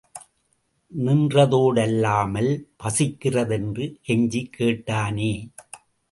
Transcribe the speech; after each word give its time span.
நின்றதோடல்லாமல் 0.91 2.49
பசிக்கிறது 2.77 3.55
என்று 3.57 3.85
கெஞ்சிக்கேட்டானே! 4.07 5.31